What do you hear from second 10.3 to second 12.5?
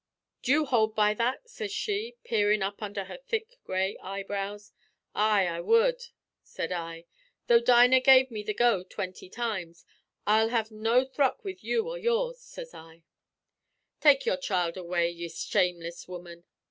have no thruck with you or yours,'